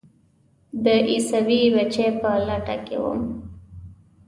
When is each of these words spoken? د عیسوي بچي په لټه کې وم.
د 0.83 0.85
عیسوي 1.09 1.61
بچي 1.75 2.07
په 2.21 2.29
لټه 2.47 2.75
کې 2.85 2.97
وم. 3.03 3.21